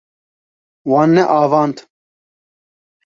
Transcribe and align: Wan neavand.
Wan 0.89 1.09
neavand. 1.15 1.77